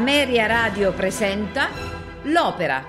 [0.00, 1.68] Ameria Radio presenta
[2.22, 2.82] L'Opera.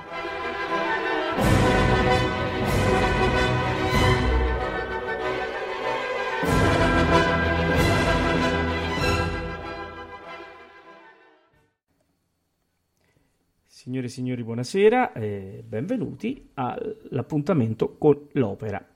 [13.65, 18.90] Signore e signori, buonasera e benvenuti all'appuntamento con l'Opera.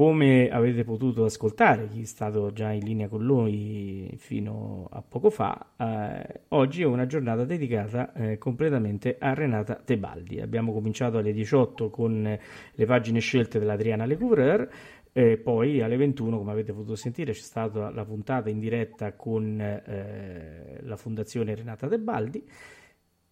[0.00, 5.28] Come avete potuto ascoltare, chi è stato già in linea con noi fino a poco
[5.28, 10.40] fa, eh, oggi è una giornata dedicata eh, completamente a Renata Tebaldi.
[10.40, 14.70] Abbiamo cominciato alle 18 con le pagine scelte dell'Adriana Lecouvreur,
[15.12, 19.60] e poi alle 21, come avete potuto sentire, c'è stata la puntata in diretta con
[19.60, 22.42] eh, la Fondazione Renata Tebaldi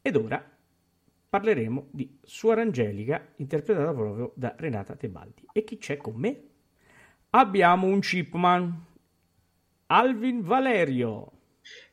[0.03, 0.45] ed ora
[1.31, 5.47] parleremo di Suor Angelica, interpretata proprio da Renata Tebaldi.
[5.53, 6.48] E chi c'è con me?
[7.31, 8.87] Abbiamo un chipman,
[9.89, 11.31] Alvin Valerio.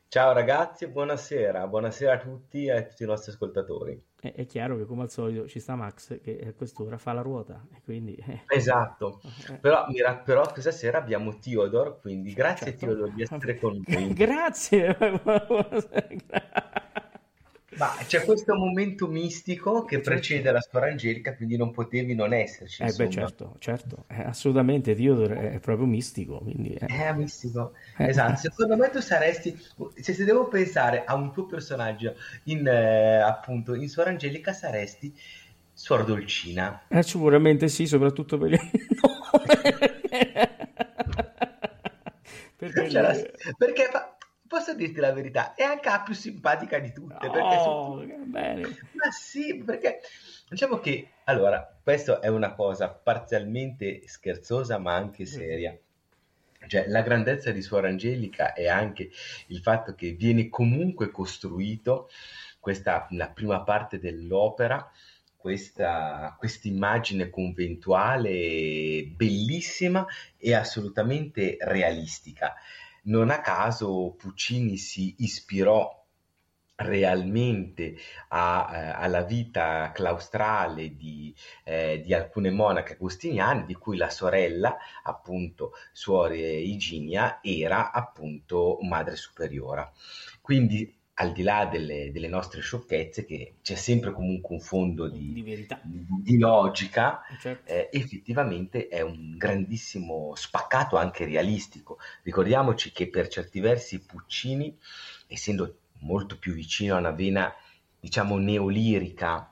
[0.08, 4.02] Ciao ragazzi, buonasera, buonasera a tutti e a tutti i nostri ascoltatori.
[4.18, 7.20] È, è chiaro che come al solito ci sta Max che a quest'ora fa la
[7.20, 7.66] ruota.
[7.70, 8.44] E quindi, eh.
[8.48, 9.20] Esatto,
[9.50, 9.58] eh.
[9.58, 12.86] però, mira, però questa sera abbiamo Theodore, quindi grazie certo.
[12.86, 14.12] Theodore di essere con noi.
[14.16, 14.96] grazie.
[17.76, 20.10] Ma c'è questo momento mistico che certo.
[20.10, 22.82] precede la storia angelica, quindi non potevi non esserci.
[22.82, 26.38] Eh beh, certo, certo, eh, assolutamente, Theodore è proprio mistico.
[26.38, 26.86] Quindi, eh.
[26.86, 28.08] È mistico, eh.
[28.08, 28.36] esatto.
[28.36, 29.58] Secondo me tu saresti,
[29.94, 35.14] se, se devo pensare a un tuo personaggio in, eh, appunto, in Suora Angelica, saresti
[35.72, 36.84] Suor Dolcina.
[36.88, 38.60] Eh, sicuramente sì, soprattutto per il
[42.56, 44.15] perché, perché fa
[44.46, 47.26] posso dirti la verità, è anche la più simpatica di tutte.
[47.26, 48.24] Oh, sono...
[48.24, 48.62] bene.
[48.92, 50.00] Ma sì, perché
[50.48, 55.76] diciamo che allora, questa è una cosa parzialmente scherzosa, ma anche seria.
[56.68, 59.10] Cioè, la grandezza di Suora Angelica è anche
[59.48, 62.08] il fatto che viene comunque costruito
[62.58, 64.90] questa, la prima parte dell'opera,
[65.36, 70.04] questa immagine conventuale bellissima
[70.36, 72.54] e assolutamente realistica.
[73.06, 76.04] Non a caso Puccini si ispirò
[76.76, 77.96] realmente
[78.28, 81.34] a, eh, alla vita claustrale di,
[81.64, 89.16] eh, di, alcune monache agostiniane, di cui la sorella, appunto, suore Iginia, era appunto madre
[89.16, 89.90] superiora.
[90.40, 95.32] Quindi al di là delle, delle, nostre sciocchezze, che c'è sempre comunque un fondo di,
[95.32, 97.72] di verità, di, logica, certo.
[97.72, 101.98] eh, effettivamente è un grandissimo spaccato anche realistico.
[102.22, 104.76] Ricordiamoci che per certi versi Puccini,
[105.26, 107.54] essendo molto più vicino a una vena,
[107.98, 109.50] diciamo, neolirica,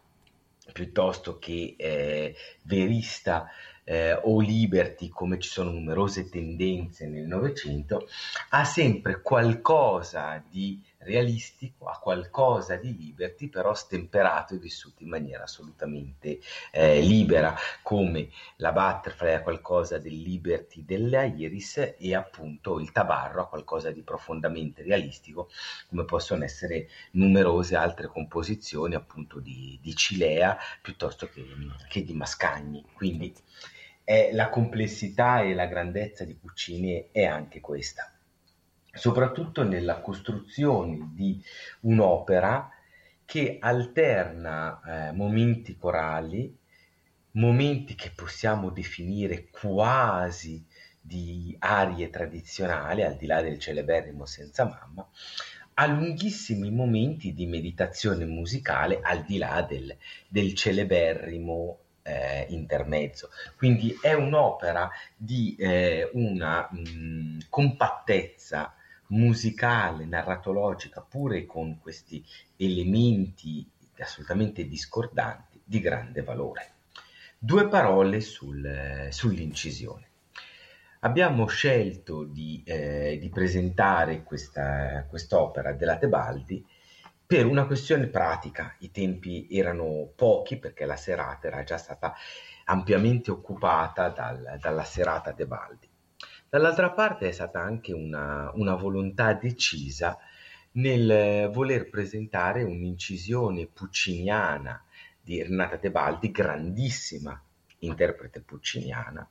[0.73, 3.49] piuttosto che eh, verista
[3.85, 8.07] eh, o liberty, come ci sono numerose tendenze nel Novecento,
[8.51, 15.45] ha sempre qualcosa di realistico, a qualcosa di liberty, però stemperato e vissuto in maniera
[15.45, 16.41] assolutamente
[16.73, 23.43] eh, libera, come la butterfly a qualcosa del liberty della iris e appunto il tabarro
[23.43, 25.51] a qualcosa di profondamente realistico,
[25.89, 31.45] come possono essere numerose altre composizioni appunto di, di Cilea piuttosto che,
[31.89, 32.85] che di Mascagni.
[32.95, 33.35] Quindi
[34.03, 38.14] è la complessità e la grandezza di Puccini è anche questa
[38.95, 41.43] soprattutto nella costruzione di
[41.81, 42.71] un'opera
[43.25, 46.57] che alterna eh, momenti corali,
[47.33, 50.65] momenti che possiamo definire quasi
[51.01, 55.07] di arie tradizionali, al di là del celeberrimo senza mamma,
[55.75, 59.95] a lunghissimi momenti di meditazione musicale, al di là del,
[60.29, 63.31] del celeberrimo eh, intermezzo.
[63.57, 68.75] Quindi è un'opera di eh, una mh, compattezza
[69.09, 72.25] musicale, narratologica, pure con questi
[72.57, 73.69] elementi
[73.99, 76.73] assolutamente discordanti, di grande valore.
[77.39, 80.09] Due parole sul, sull'incisione.
[81.01, 86.65] Abbiamo scelto di, eh, di presentare questa, quest'opera della Tebaldi
[87.27, 88.75] per una questione pratica.
[88.79, 92.15] I tempi erano pochi perché la serata era già stata
[92.65, 95.89] ampiamente occupata dal, dalla serata Tebaldi.
[96.55, 100.17] Dall'altra parte è stata anche una, una volontà decisa
[100.75, 104.81] nel voler presentare un'incisione pucciniana
[105.21, 107.43] di Renata Tebaldi, grandissima
[107.81, 109.29] interprete pucciniana,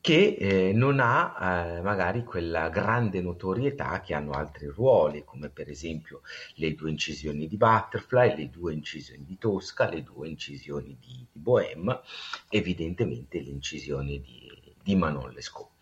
[0.00, 1.36] che eh, non ha
[1.76, 6.22] eh, magari quella grande notorietà che hanno altri ruoli, come per esempio
[6.54, 11.40] le due incisioni di Butterfly, le due incisioni di Tosca, le due incisioni di, di
[11.40, 12.00] Bohème,
[12.48, 15.76] evidentemente le incisioni di, di Manon Lescaut.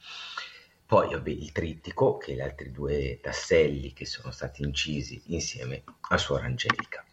[0.87, 6.17] Poi vabbè, il trittico, che gli altri due tasselli che sono stati incisi insieme a
[6.17, 7.05] Suor Angelica.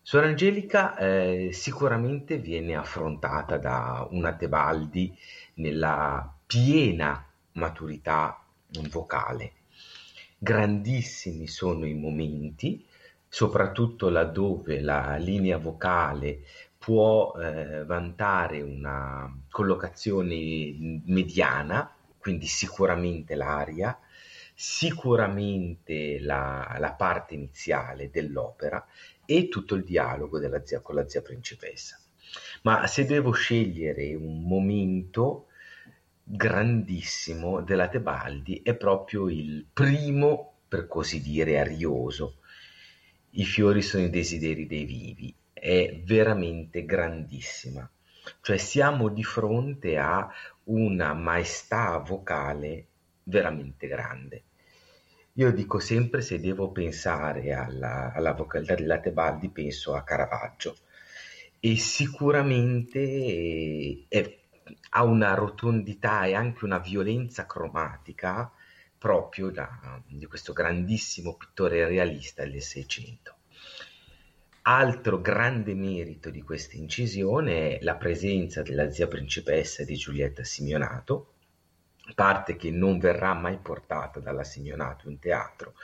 [0.00, 5.18] Suor Angelica eh, sicuramente viene affrontata da una Tebaldi
[5.54, 8.40] nella piena maturità
[8.88, 9.52] vocale.
[10.38, 12.86] Grandissimi sono i momenti,
[13.26, 16.42] soprattutto laddove la linea vocale
[16.78, 21.95] può eh, vantare una collocazione mediana,
[22.26, 23.96] quindi sicuramente l'aria,
[24.52, 28.84] sicuramente la, la parte iniziale dell'opera
[29.24, 31.96] e tutto il dialogo zia, con la zia principessa.
[32.62, 35.46] Ma se devo scegliere un momento
[36.24, 42.38] grandissimo della Tebaldi è proprio il primo, per così dire, arioso.
[43.30, 47.88] I fiori sono i desideri dei vivi, è veramente grandissima.
[48.40, 50.28] Cioè siamo di fronte a
[50.66, 52.86] una maestà vocale
[53.24, 54.42] veramente grande.
[55.34, 60.76] Io dico sempre, se devo pensare alla, alla vocalità della Tebaldi, penso a Caravaggio.
[61.60, 64.38] E sicuramente è,
[64.90, 68.50] ha una rotondità e anche una violenza cromatica
[68.96, 73.35] proprio da, di questo grandissimo pittore realista del Seicento.
[74.68, 81.34] Altro grande merito di questa incisione è la presenza della zia principessa di Giulietta Simeonato,
[82.16, 85.74] parte che non verrà mai portata dalla Signonato in teatro,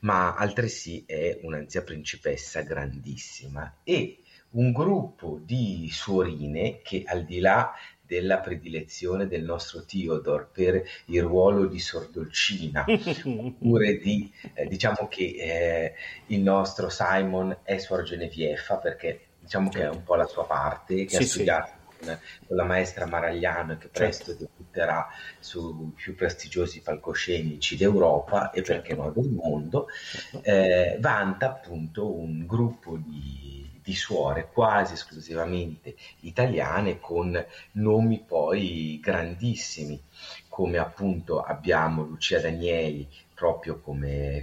[0.00, 7.74] ma altresì è un'anzia principessa grandissima e un gruppo di suorine che al di là
[8.12, 12.84] della predilezione del nostro Theodore per il ruolo di Sordolcina,
[13.24, 15.94] oppure di, eh, diciamo che eh,
[16.26, 21.06] il nostro Simon è Suor Genevieffa, perché diciamo che è un po' la sua parte,
[21.06, 24.48] che sì, ha studiato sì con la maestra Maragliano che presto certo.
[24.56, 25.06] debutterà
[25.38, 28.72] sui più prestigiosi palcoscenici d'Europa e certo.
[28.72, 30.42] perché no del mondo, certo.
[30.42, 40.00] eh, vanta appunto un gruppo di, di suore quasi esclusivamente italiane con nomi poi grandissimi
[40.48, 44.40] come appunto abbiamo Lucia Danieli proprio come,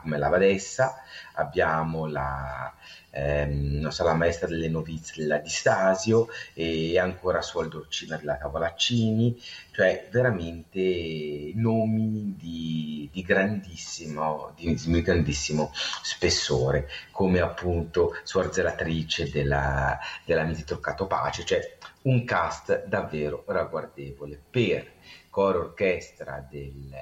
[0.00, 0.94] come la badessa,
[1.34, 2.72] abbiamo la,
[3.14, 9.40] ehm, la maestra delle novizie della Di Stasio e ancora Suol Dolcina della Cavolaccini,
[9.70, 19.98] cioè veramente nomi di, di, grandissimo, di, di grandissimo spessore, come appunto Suor Zelatrice della,
[20.24, 24.92] della Misi Toccato Pace, cioè un cast davvero ragguardevole per
[25.30, 26.94] coro orchestra del,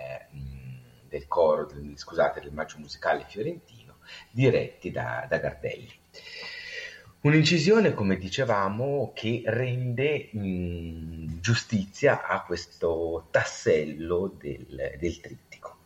[1.08, 3.96] del coro, del, scusate, del maggio musicale fiorentino,
[4.30, 6.00] diretti da, da Gardelli.
[7.22, 15.76] Un'incisione, come dicevamo, che rende mh, giustizia a questo tassello del, del trittico.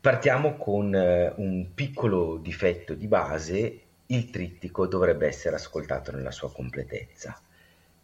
[0.00, 6.50] Partiamo con uh, un piccolo difetto di base, il trittico dovrebbe essere ascoltato nella sua
[6.50, 7.40] completezza.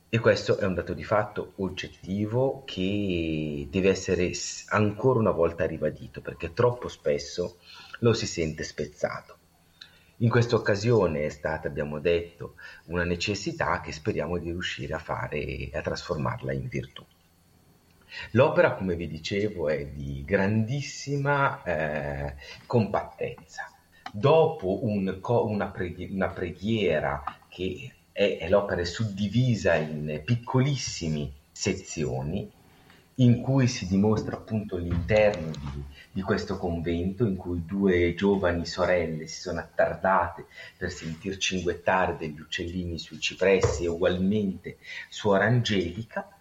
[0.09, 4.31] E questo è un dato di fatto oggettivo che deve essere
[4.69, 7.57] ancora una volta ribadito perché troppo spesso
[7.99, 9.38] lo si sente spezzato.
[10.21, 12.55] In questa occasione è stata, abbiamo detto,
[12.87, 17.05] una necessità che speriamo di riuscire a fare e a trasformarla in virtù.
[18.33, 22.35] L'opera, come vi dicevo, è di grandissima eh,
[22.67, 23.71] compattezza.
[24.11, 32.51] Dopo un, una, preghi- una preghiera che è, l'opera è suddivisa in piccolissime sezioni
[33.21, 35.83] in cui si dimostra appunto l'interno di,
[36.13, 40.47] di, questo convento in cui due giovani sorelle si sono attardate
[40.77, 46.38] per sentir cinguettare degli uccellini sui cipressi e ugualmente suora Angelica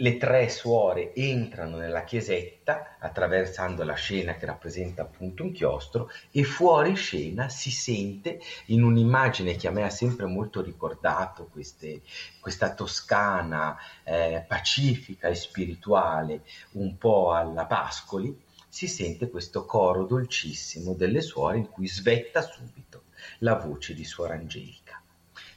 [0.00, 6.42] le tre suore entrano nella chiesetta attraversando la scena che rappresenta appunto un chiostro e
[6.42, 12.00] fuori scena si sente in un'immagine che a me ha sempre molto ricordato queste,
[12.40, 16.42] questa Toscana eh, pacifica e spirituale
[16.72, 23.02] un po' alla Pascoli, si sente questo coro dolcissimo delle suore in cui svetta subito
[23.40, 24.89] la voce di Suor Angelica.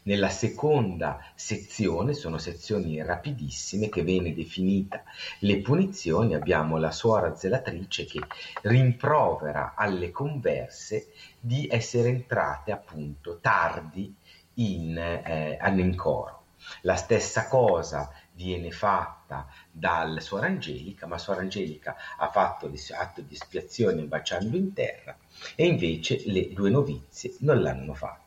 [0.05, 5.01] Nella seconda sezione, sono sezioni rapidissime che viene definita
[5.39, 8.19] le punizioni, abbiamo la suora zelatrice che
[8.63, 11.07] rimprovera alle converse
[11.39, 14.13] di essere entrate appunto tardi
[14.55, 16.41] in, eh, in coro.
[16.81, 23.33] La stessa cosa viene fatta dal Suor Angelica, ma Suor Angelica ha fatto l'atto di
[23.33, 25.17] espiazione baciando in terra
[25.55, 28.22] e invece le due novizie non l'hanno fatto.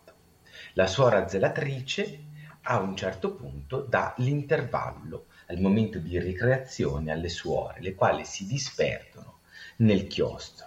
[0.79, 2.25] La suora zelatrice
[2.65, 8.47] a un certo punto dà l'intervallo al momento di ricreazione alle suore, le quali si
[8.47, 9.39] disperdono
[9.77, 10.67] nel chiostro.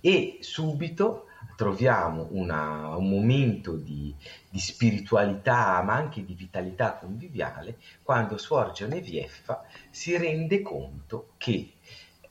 [0.00, 4.14] E subito troviamo una, un momento di,
[4.48, 11.78] di, spiritualità, ma anche di vitalità conviviale, quando Suor Genevieffa si rende conto che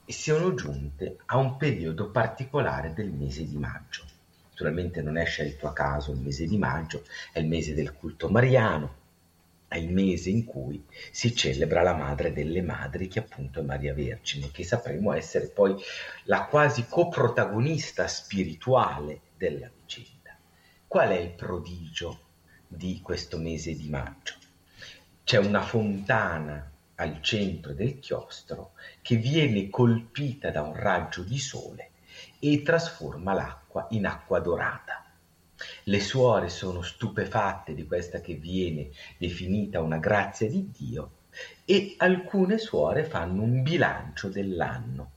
[0.06, 4.11] siano giunte a un periodo particolare del mese di maggio.
[4.62, 8.30] Naturalmente non è scelto a caso il mese di maggio, è il mese del culto
[8.30, 8.96] mariano,
[9.68, 13.96] è il mese in cui si celebra la madre delle madri, che appunto è Maria
[13.96, 15.76] Vergine, che sapremo essere poi
[16.26, 20.38] la quasi coprotagonista spirituale della vicenda.
[20.88, 22.20] Qual è il prodigio
[22.68, 24.36] di questo mese di maggio?
[25.24, 31.90] C'è una fontana al centro del chiostro che viene colpita da un raggio di sole
[32.38, 35.06] e trasforma l'acqua in acqua dorata.
[35.84, 41.12] Le suore sono stupefatte di questa che viene definita una grazia di Dio
[41.66, 45.12] e alcune suore fanno un bilancio dell'anno.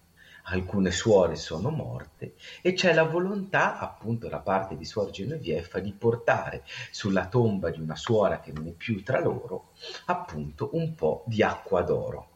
[0.48, 5.92] Alcune suore sono morte e c'è la volontà, appunto da parte di Suor Genevieffa, di
[5.92, 9.70] portare sulla tomba di una suora che non è più tra loro,
[10.06, 12.33] appunto un po' di acqua d'oro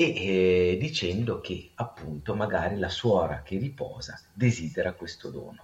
[0.00, 0.14] e
[0.72, 5.62] eh, dicendo che appunto magari la suora che riposa desidera questo dono.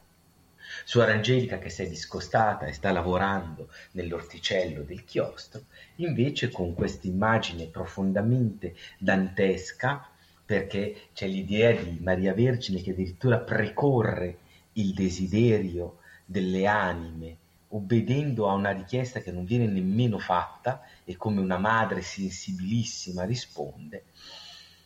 [0.85, 5.63] Suora Angelica che si è discostata e sta lavorando nell'orticello del chiostro,
[5.97, 10.07] invece con questa immagine profondamente dantesca,
[10.45, 14.37] perché c'è l'idea di Maria Vergine che addirittura precorre
[14.75, 17.37] il desiderio delle anime,
[17.69, 24.07] obbedendo a una richiesta che non viene nemmeno fatta e come una madre sensibilissima risponde,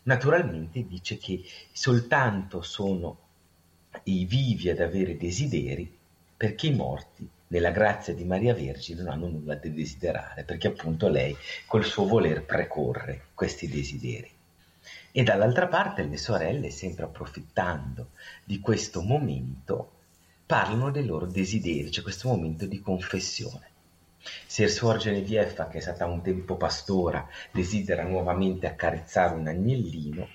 [0.02, 3.18] naturalmente dice che soltanto sono
[4.04, 5.98] i vivi ad avere desideri,
[6.36, 11.08] perché i morti, nella grazia di Maria Vergine, non hanno nulla da desiderare, perché appunto
[11.08, 11.34] lei
[11.66, 14.30] col suo voler precorre questi desideri.
[15.12, 18.10] E dall'altra parte le sorelle, sempre approfittando
[18.44, 19.92] di questo momento,
[20.44, 23.69] parlano dei loro desideri, c'è questo momento di confessione.
[24.46, 30.28] Se Suor Genevieffa, che è stata un tempo pastora, desidera nuovamente accarezzare un agnellino,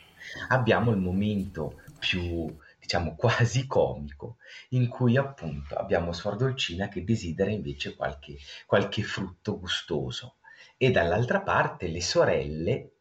[0.50, 4.38] abbiamo il momento più diciamo quasi comico,
[4.70, 10.38] in cui appunto abbiamo Suor Dolcina che desidera invece qualche, qualche frutto gustoso
[10.78, 12.92] e dall'altra parte le sorelle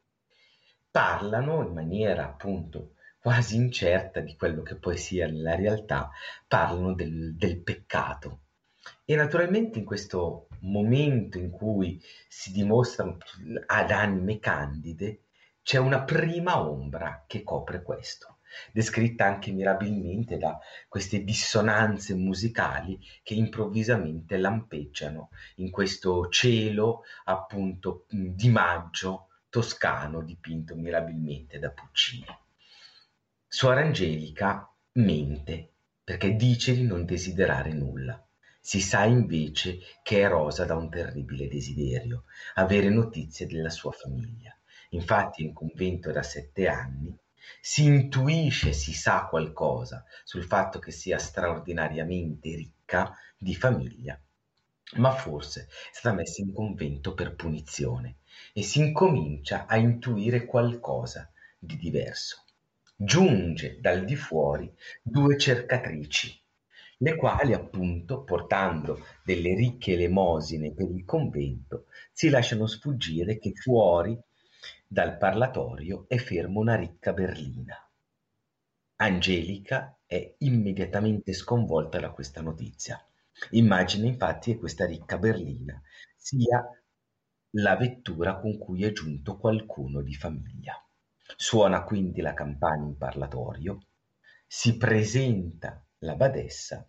[0.91, 6.11] parlano in maniera appunto quasi incerta di quello che poi sia nella realtà,
[6.47, 8.41] parlano del, del peccato.
[9.05, 13.19] E naturalmente in questo momento in cui si dimostrano
[13.67, 15.21] ad anime candide,
[15.63, 18.35] c'è una prima ombra che copre questo
[18.73, 28.49] descritta anche mirabilmente da queste dissonanze musicali che improvvisamente lampeggiano in questo cielo appunto di
[28.49, 32.27] maggio toscano dipinto mirabilmente da Puccini.
[33.47, 35.71] Suor Angelica mente
[36.03, 38.24] perché dice di non desiderare nulla.
[38.67, 44.59] Si sa invece che è rosa da un terribile desiderio, avere notizie della sua famiglia.
[44.93, 47.15] Infatti in convento da sette anni
[47.61, 54.19] si intuisce, si sa qualcosa sul fatto che sia straordinariamente ricca di famiglia,
[54.95, 58.21] ma forse è stata messa in convento per punizione
[58.55, 62.45] e si incomincia a intuire qualcosa di diverso.
[62.97, 66.41] Giunge dal di fuori due cercatrici,
[66.99, 74.19] le quali appunto, portando delle ricche elemosine per il convento, si lasciano sfuggire che fuori
[74.87, 77.77] dal parlatorio è ferma una ricca berlina.
[78.97, 83.05] Angelica è immediatamente sconvolta da questa notizia.
[83.51, 85.81] Immagina infatti che questa ricca berlina
[86.17, 86.65] sia
[87.57, 90.81] la vettura con cui è giunto qualcuno di famiglia.
[91.37, 93.81] Suona quindi la campana in parlatorio,
[94.47, 96.87] si presenta la badessa,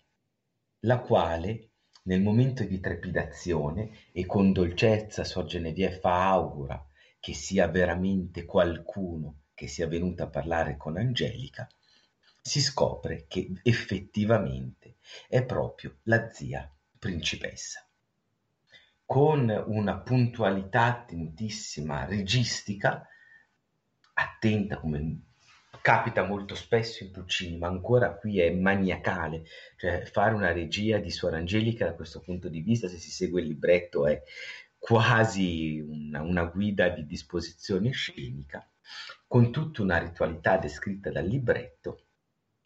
[0.81, 1.69] la quale
[2.03, 6.85] nel momento di trepidazione e con dolcezza Sor Genevieffa augura
[7.19, 11.67] che sia veramente qualcuno che sia venuto a parlare con Angelica,
[12.41, 16.69] si scopre che effettivamente è proprio la zia
[16.99, 17.87] principessa.
[19.03, 23.07] Con una puntualità attentissima, registica,
[24.13, 25.21] attenta come
[25.85, 29.43] capita molto spesso in Puccini, ma ancora qui è maniacale,
[29.77, 33.41] cioè fare una regia di Suor Angelica da questo punto di vista, se si segue
[33.41, 34.19] il libretto, è
[34.79, 38.67] quasi una, una guida di disposizione scenica,
[39.27, 42.05] con tutta una ritualità descritta dal libretto,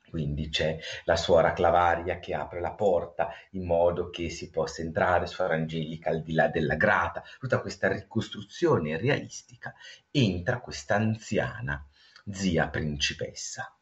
[0.10, 5.28] Quindi c'è la suora Clavaria che apre la porta in modo che si possa entrare,
[5.28, 9.74] suora Angelica al di là della grata, tutta questa ricostruzione realistica.
[10.10, 11.86] Entra questa anziana
[12.32, 13.78] zia principessa,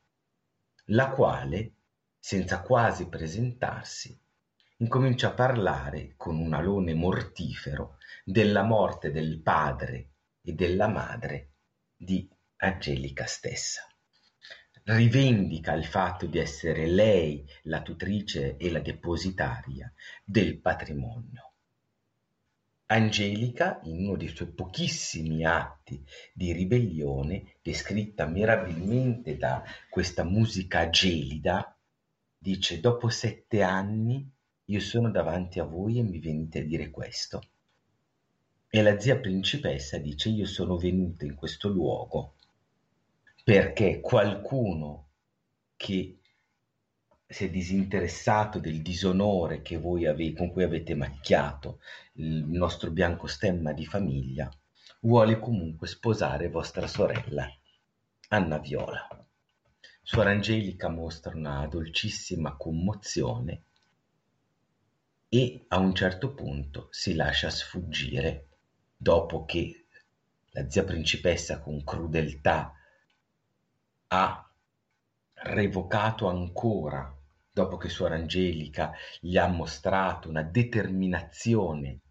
[0.87, 1.73] la quale,
[2.19, 4.19] senza quasi presentarsi,
[4.77, 11.53] incomincia a parlare con un alone mortifero della morte del padre e della madre
[11.95, 13.87] di Angelica stessa
[14.95, 19.91] rivendica il fatto di essere lei la tutrice e la depositaria
[20.23, 21.46] del patrimonio.
[22.89, 26.01] Angelica, in uno dei suoi pochissimi atti
[26.33, 31.77] di ribellione, descritta meravigliosamente da questa musica gelida,
[32.37, 34.29] dice: Dopo sette anni
[34.65, 37.41] io sono davanti a voi e mi venite a dire questo.
[38.69, 42.35] E la zia principessa dice: Io sono venuta in questo luogo
[43.43, 45.09] perché qualcuno
[45.75, 46.19] che
[47.29, 51.79] si è disinteressato del disonore ave- con cui avete macchiato
[52.13, 54.49] il nostro bianco stemma di famiglia,
[55.01, 57.47] vuole comunque sposare vostra sorella,
[58.29, 59.07] Anna Viola.
[60.01, 63.63] Suor Angelica mostra una dolcissima commozione
[65.27, 68.47] e a un certo punto si lascia sfuggire
[68.95, 69.87] dopo che
[70.51, 72.73] la zia principessa con crudeltà
[74.07, 74.51] ha
[75.33, 77.16] revocato ancora,
[77.57, 82.01] dopo che Suor Angelica gli ha mostrato una determinazione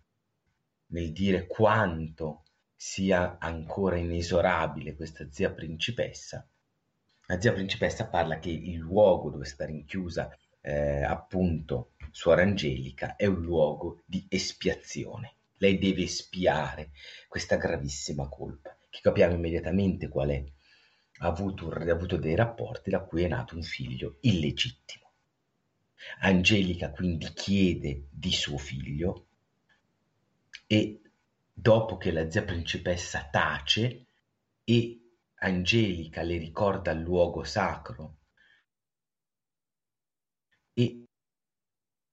[0.87, 2.43] nel dire quanto
[2.75, 6.45] sia ancora inesorabile questa zia principessa.
[7.27, 13.27] La zia principessa parla che il luogo dove sta rinchiusa eh, appunto Suor Angelica è
[13.27, 15.37] un luogo di espiazione.
[15.59, 16.91] Lei deve espiare
[17.29, 20.45] questa gravissima colpa, che capiamo immediatamente qual è
[21.21, 25.06] ha avuto, ha avuto dei rapporti da cui è nato un figlio illegittimo.
[26.21, 29.27] Angelica quindi chiede di suo figlio
[30.67, 31.01] e
[31.53, 34.07] dopo che la zia principessa tace
[34.65, 35.01] e
[35.39, 38.19] Angelica le ricorda il luogo sacro
[40.73, 41.05] e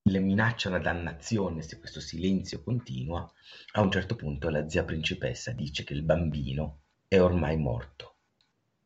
[0.05, 3.31] le minaccia una dannazione se questo silenzio continua,
[3.73, 8.17] a un certo punto la zia principessa dice che il bambino è ormai morto.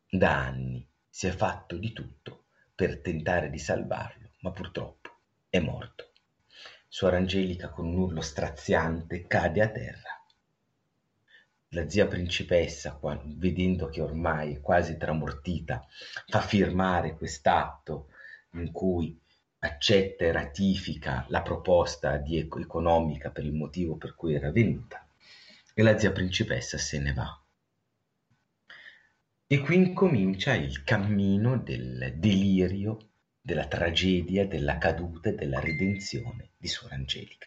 [0.08, 5.10] Da anni si è fatto di tutto per tentare di salvarlo, ma purtroppo
[5.50, 6.12] è morto.
[6.88, 10.22] Suor Angelica con un urlo straziante cade a terra.
[11.72, 12.98] La zia principessa,
[13.36, 15.86] vedendo che ormai è quasi tramortita,
[16.26, 18.08] fa firmare quest'atto
[18.52, 19.20] in cui
[19.58, 25.06] accetta e ratifica la proposta economica per il motivo per cui era venuta
[25.74, 27.42] e la zia principessa se ne va.
[29.46, 33.07] E qui incomincia il cammino del delirio,
[33.48, 37.46] della tragedia, della caduta e della redenzione di Suor Angelica.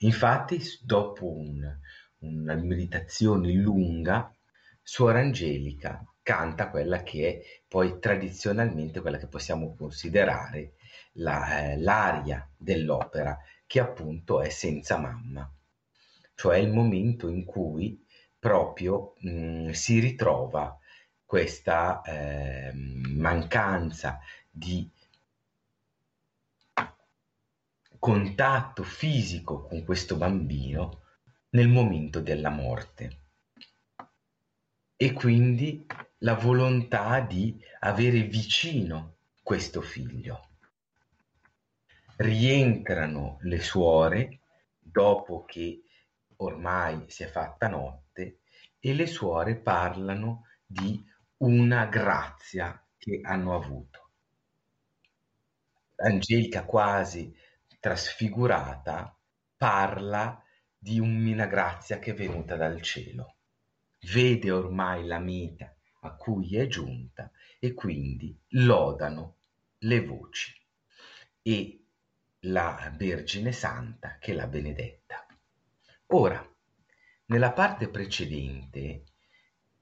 [0.00, 1.74] Infatti, dopo un,
[2.18, 4.30] una meditazione lunga,
[4.82, 10.74] Suor Angelica canta quella che è poi tradizionalmente quella che possiamo considerare
[11.12, 15.50] la, eh, l'aria dell'opera, che appunto è senza mamma,
[16.34, 18.04] cioè il momento in cui
[18.38, 20.78] proprio mh, mhmm, si ritrova
[21.24, 24.18] questa eh, mancanza
[24.58, 24.90] di
[27.98, 31.02] contatto fisico con questo bambino
[31.50, 33.22] nel momento della morte
[34.96, 35.86] e quindi
[36.18, 40.48] la volontà di avere vicino questo figlio.
[42.16, 44.40] Rientrano le suore
[44.76, 45.82] dopo che
[46.36, 48.40] ormai si è fatta notte
[48.80, 51.00] e le suore parlano di
[51.38, 53.97] una grazia che hanno avuto.
[56.00, 57.34] Angelica quasi
[57.80, 59.16] trasfigurata
[59.56, 60.40] parla
[60.76, 63.34] di una grazia che è venuta dal cielo.
[64.12, 69.36] Vede ormai la meta a cui è giunta e quindi lodano
[69.78, 70.54] le voci
[71.42, 71.84] e
[72.42, 75.26] la Vergine Santa che l'ha benedetta.
[76.08, 76.48] Ora,
[77.26, 79.02] nella parte precedente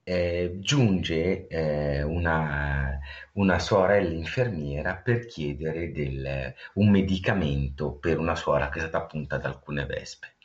[0.08, 2.96] eh, giunge eh, una,
[3.32, 9.36] una sorella infermiera per chiedere del, un medicamento per una suora che è stata appunta
[9.38, 10.36] da alcune vespe.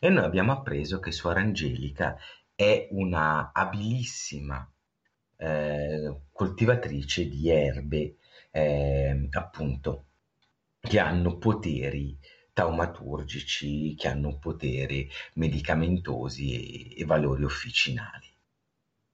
[0.00, 2.16] E noi abbiamo appreso che Suora Angelica
[2.54, 4.66] è una abilissima
[5.36, 8.16] eh, coltivatrice di erbe,
[8.50, 10.06] eh, appunto,
[10.80, 12.18] che hanno poteri
[12.54, 18.29] taumaturgici che hanno poteri medicamentosi e, e valori officinali.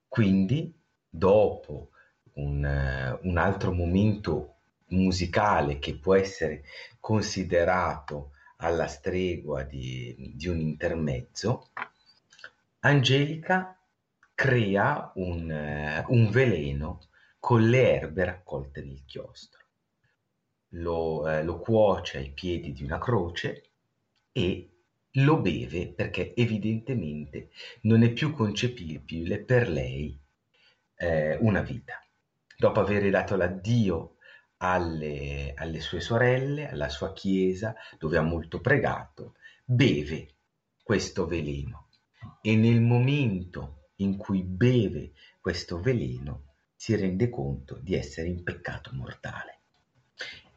[0.09, 0.73] Quindi,
[1.09, 1.91] dopo
[2.35, 4.55] un, eh, un altro momento
[4.89, 6.65] musicale che può essere
[7.01, 11.71] considerato alla stregua di, di un intermezzo,
[12.81, 13.79] Angelica
[14.35, 17.01] crea un, eh, un veleno
[17.39, 19.65] con le erbe raccolte nel chiostro.
[20.71, 23.71] Lo, eh, lo cuoce ai piedi di una croce
[24.33, 24.76] e
[25.17, 27.51] lo beve perché evidentemente
[27.83, 30.19] non è più concepibile per lei
[30.97, 32.03] eh, una vita.
[32.57, 34.17] Dopo aver dato l'addio
[34.59, 40.35] alle, alle sue sorelle, alla sua chiesa, dove ha molto pregato, beve
[40.83, 41.89] questo veleno
[42.41, 48.91] e nel momento in cui beve questo veleno si rende conto di essere in peccato
[48.93, 49.61] mortale.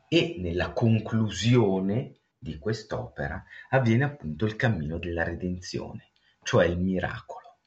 [0.08, 7.58] E nella conclusione di quest'opera avviene appunto il cammino della redenzione, cioè il miracolo.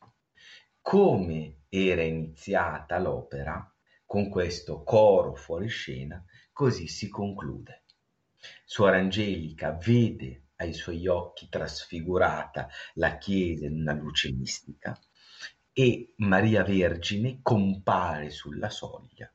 [0.80, 3.70] Come era iniziata l'opera,
[4.06, 7.82] con questo coro fuori scena, così si conclude.
[8.64, 14.98] Suor Angelica vede ai suoi occhi trasfigurata la Chiesa in una luce mistica
[15.72, 19.32] e Maria Vergine compare sulla soglia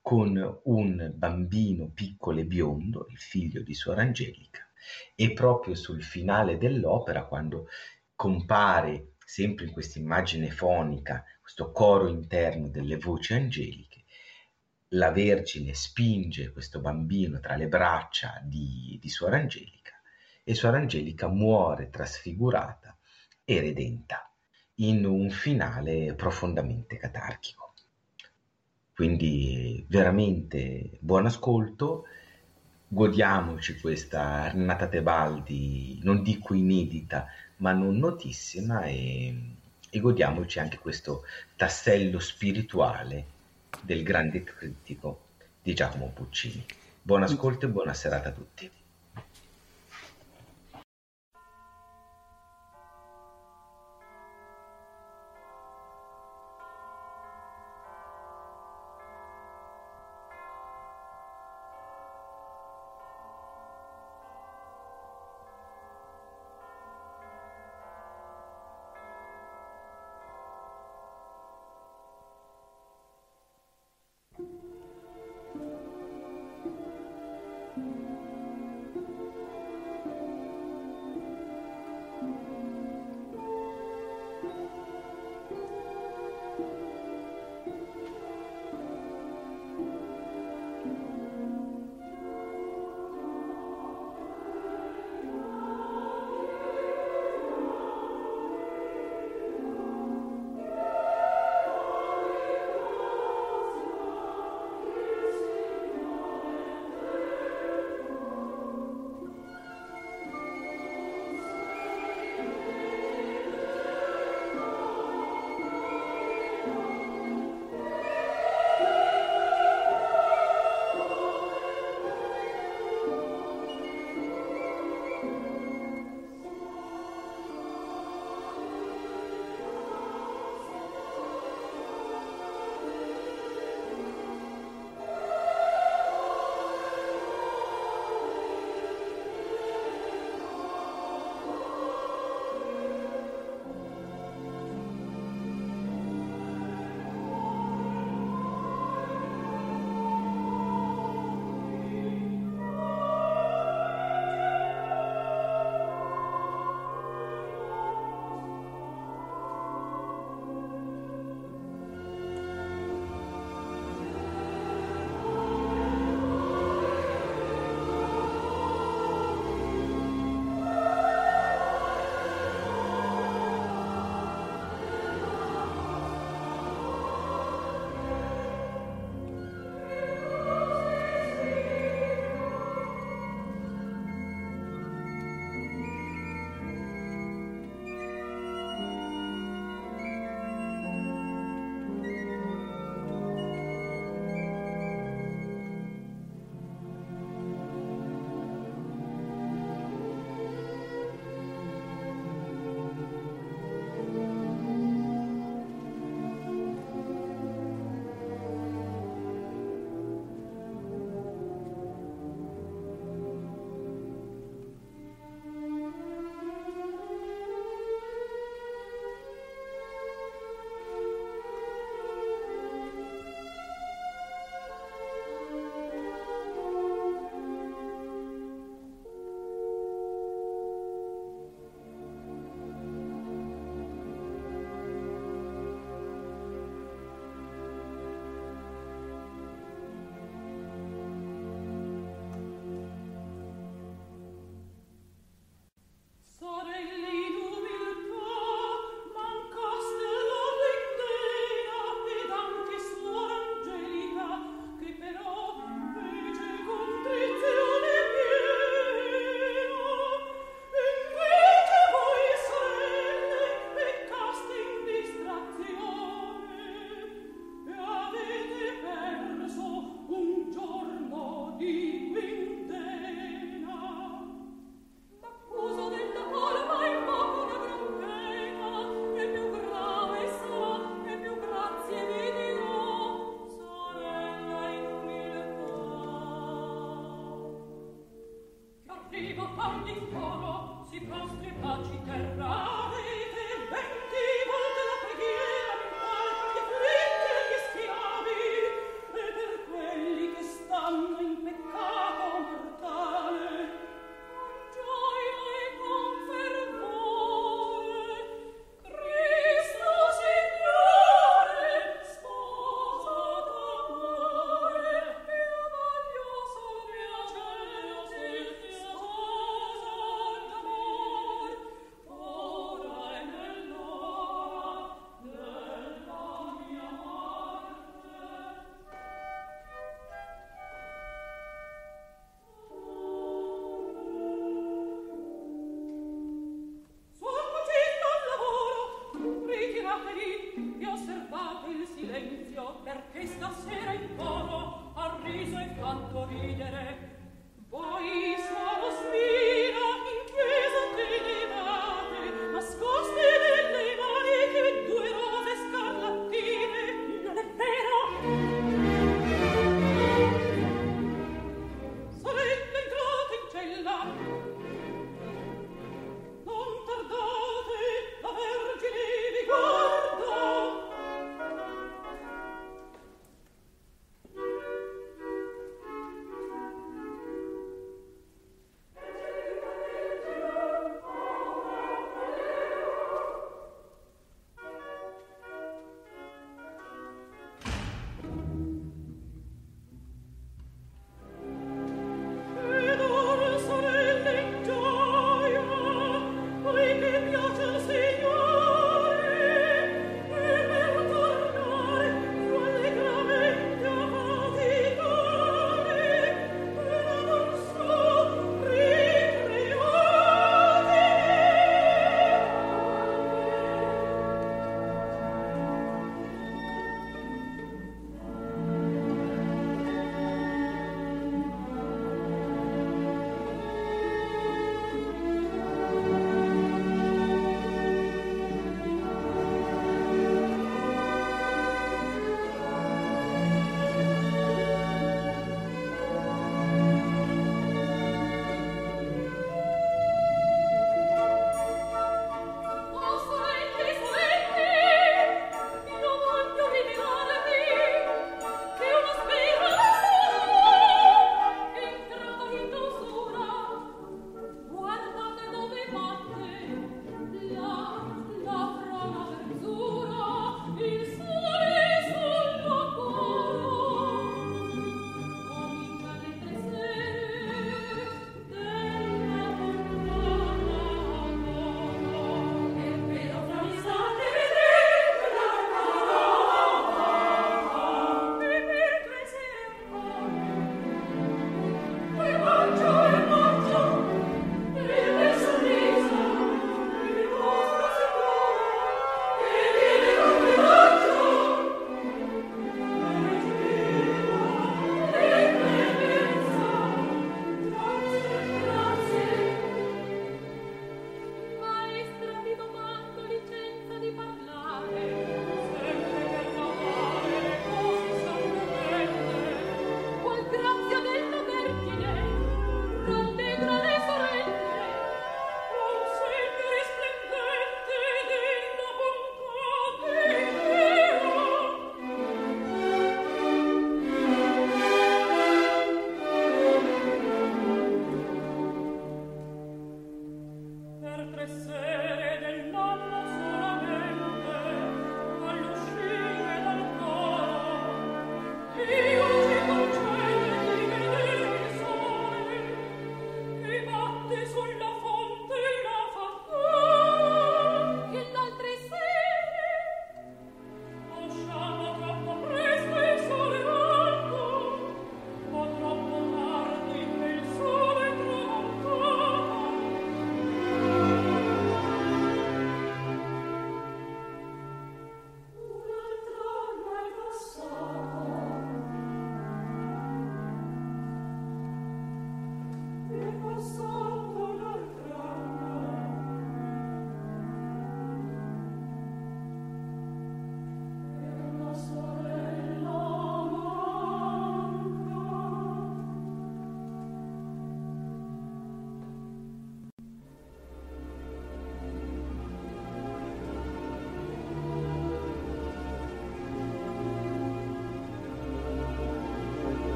[0.00, 4.68] con un bambino piccolo e biondo, il figlio di Suor Angelica,
[5.14, 7.68] e proprio sul finale dell'opera, quando
[8.14, 14.04] compare sempre in questa immagine fonica, questo coro interno delle voci angeliche,
[14.88, 20.00] la Vergine spinge questo bambino tra le braccia di, di Suor Angelica
[20.44, 22.96] e Suor Angelica muore trasfigurata
[23.44, 24.30] e redenta
[24.76, 27.74] in un finale profondamente catarchico.
[28.94, 32.04] Quindi veramente buon ascolto
[32.88, 39.34] godiamoci questa Renata Tebaldi, non dico inedita, ma non notissima e,
[39.90, 41.24] e godiamoci anche questo
[41.56, 43.26] tassello spirituale
[43.80, 45.20] del grande critico
[45.62, 46.64] di Giacomo Puccini.
[47.02, 48.70] Buon ascolto e buona serata a tutti.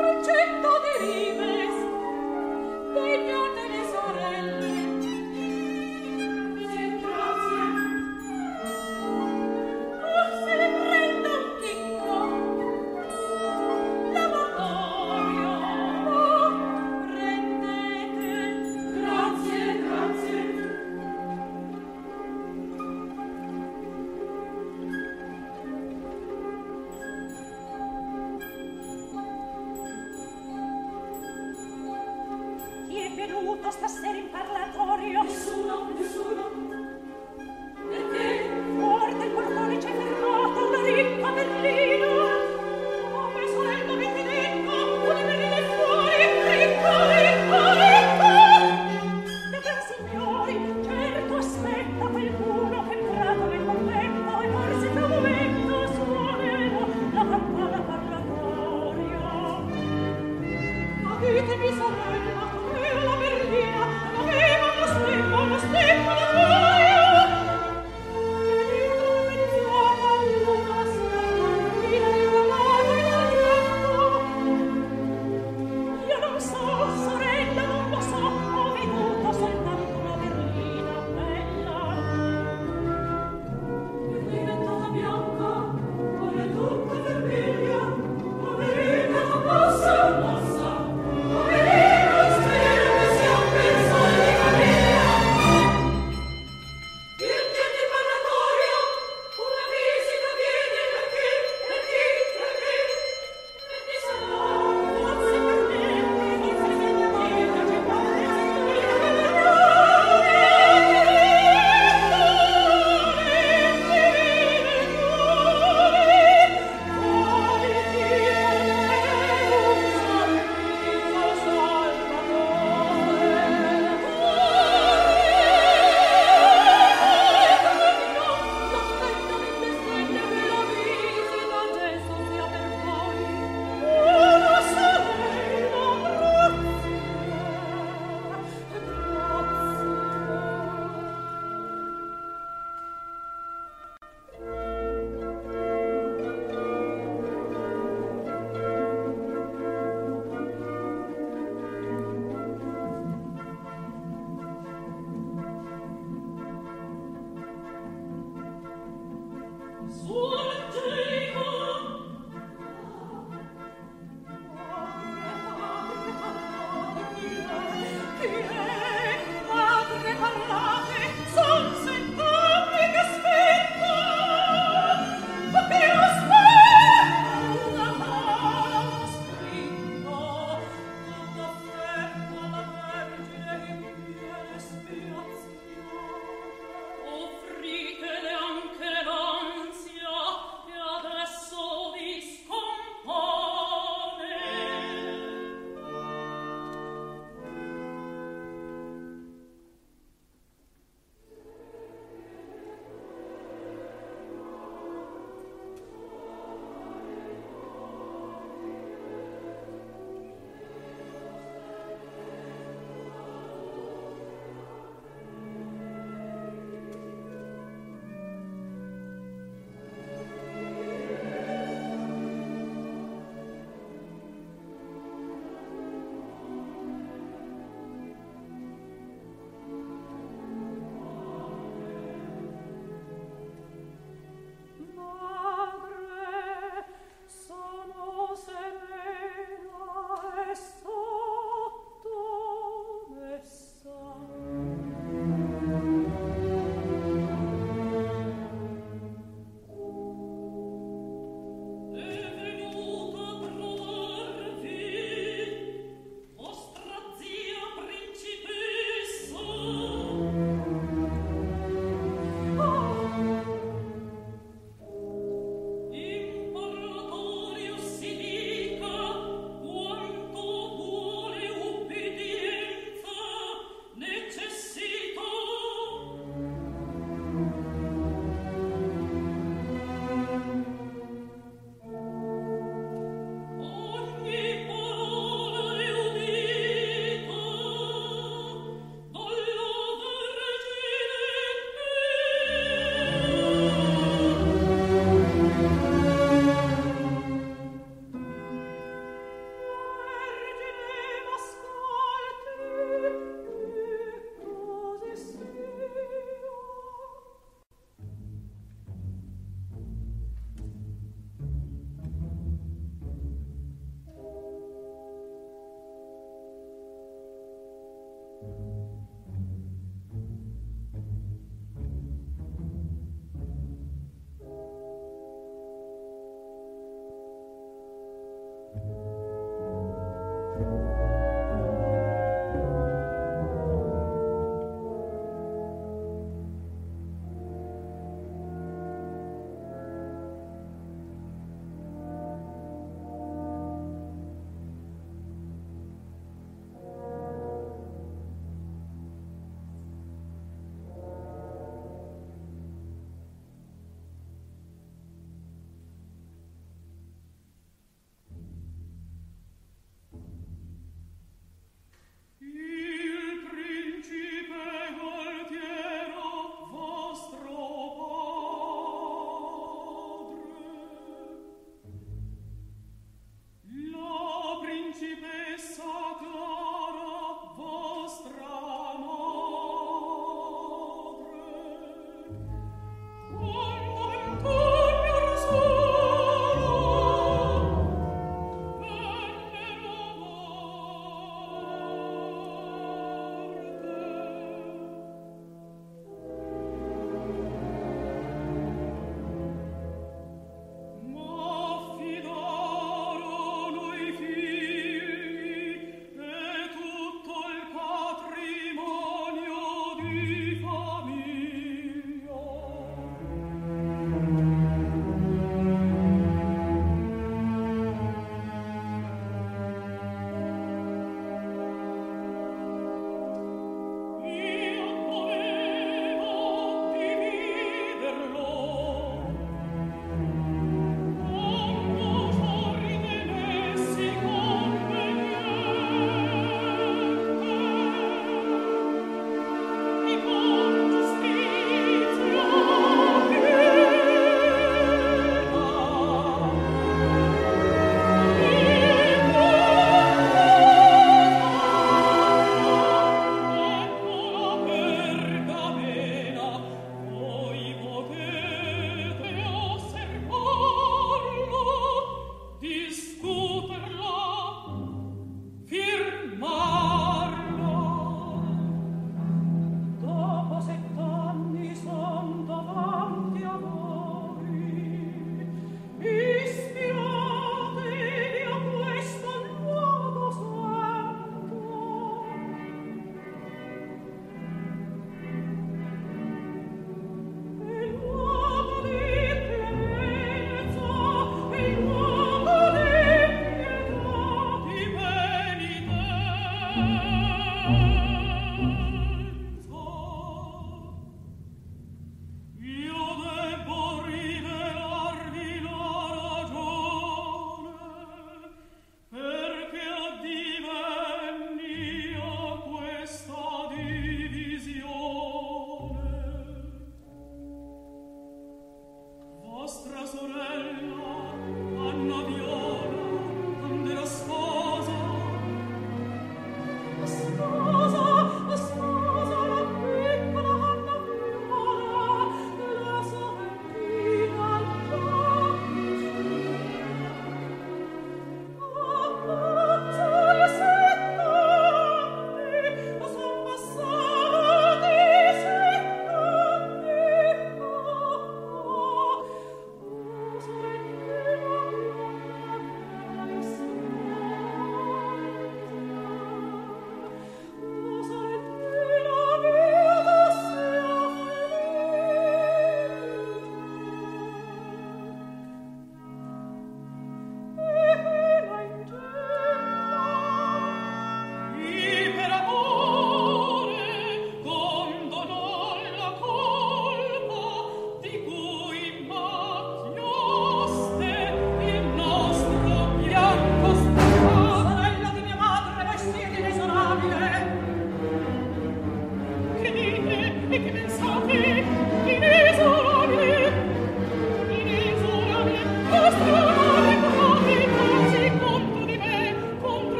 [0.00, 1.59] concetto derive